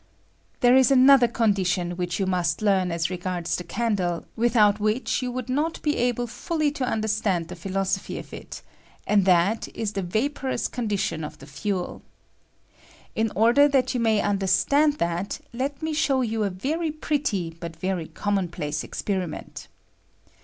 There 0.61 0.75
is 0.75 0.89
another 0.89 1.27
condition 1.27 1.91
which 1.91 2.19
you 2.19 2.25
must 2.25 2.63
learn 2.63 2.89
as 2.91 3.11
regards 3.11 3.55
the 3.55 3.63
candle, 3.63 4.25
without 4.35 4.79
which 4.79 5.21
you 5.21 5.31
would 5.31 5.47
not 5.47 5.79
be 5.83 5.95
able 5.97 6.25
fully 6.25 6.71
to 6.71 6.83
understand 6.83 7.49
the 7.49 7.55
phi 7.55 7.69
losophy 7.69 8.17
of 8.17 8.33
it, 8.33 8.63
and 9.05 9.25
that 9.25 9.67
is 9.77 9.93
the 9.93 10.01
vaporous 10.01 10.67
condition 10.67 11.21
^ 11.21 11.23
COMBUSTIBLE 11.23 11.45
VAPOE 11.45 11.61
PEOM 11.61 11.77
A 11.77 11.77
CANDLE, 11.77 11.91
E 11.93 11.93
ef 11.93 11.99
tlie 11.99 12.01
fuel. 12.01 12.01
In 13.27 13.31
order 13.35 13.67
that 13.67 13.87
jou 13.89 13.99
may 13.99 14.21
understand 14.21 14.97
I 15.03 15.19
ib&t, 15.21 15.37
let 15.53 15.83
me 15.83 15.93
show 15.93 16.21
you 16.23 16.45
a 16.45 16.49
very 16.49 16.89
pretty 16.89 17.55
but 17.59 17.75
very 17.75 18.05
l 18.05 18.09
commonplace 18.15 18.83
experiment. 18.83 19.67